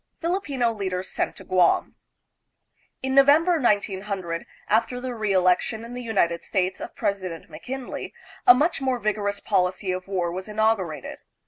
Filipino 0.19 0.73
Leaders 0.73 1.09
Sent 1.11 1.35
to 1.35 1.43
Guam. 1.43 1.95
In 3.03 3.13
November, 3.13 3.59
1900,: 3.61 4.47
after 4.67 4.99
the 4.99 5.13
reelection 5.13 5.85
in 5.85 5.93
the 5.93 6.01
United 6.01 6.41
States 6.41 6.79
of 6.81 6.95
President 6.95 7.51
McKinley, 7.51 8.11
a 8.47 8.55
much 8.55 8.81
more 8.81 8.97
vigorous 8.97 9.39
policy 9.39 9.91
of 9.91 10.07
war 10.07 10.31
was 10.31 10.47
inaugurated. 10.47 11.19